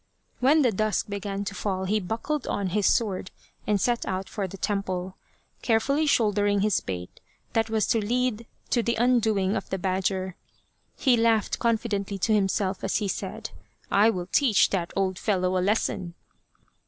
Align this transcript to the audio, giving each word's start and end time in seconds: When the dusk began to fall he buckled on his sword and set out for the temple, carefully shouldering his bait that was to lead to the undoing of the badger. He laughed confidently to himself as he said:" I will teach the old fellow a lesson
When 0.39 0.63
the 0.63 0.71
dusk 0.71 1.09
began 1.09 1.45
to 1.45 1.53
fall 1.53 1.83
he 1.85 1.99
buckled 1.99 2.47
on 2.47 2.69
his 2.69 2.87
sword 2.87 3.29
and 3.67 3.79
set 3.79 4.03
out 4.07 4.27
for 4.27 4.47
the 4.47 4.57
temple, 4.57 5.15
carefully 5.61 6.07
shouldering 6.07 6.61
his 6.61 6.81
bait 6.81 7.19
that 7.53 7.69
was 7.69 7.85
to 7.89 8.03
lead 8.03 8.47
to 8.71 8.81
the 8.81 8.95
undoing 8.95 9.55
of 9.55 9.69
the 9.69 9.77
badger. 9.77 10.35
He 10.97 11.15
laughed 11.15 11.59
confidently 11.59 12.17
to 12.17 12.33
himself 12.33 12.83
as 12.83 12.97
he 12.97 13.07
said:" 13.07 13.51
I 13.91 14.09
will 14.09 14.25
teach 14.25 14.71
the 14.71 14.87
old 14.95 15.19
fellow 15.19 15.55
a 15.55 15.61
lesson 15.61 16.15